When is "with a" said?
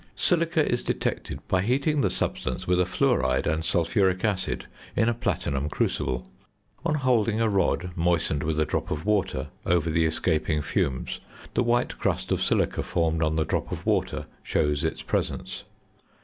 2.65-2.85, 8.41-8.65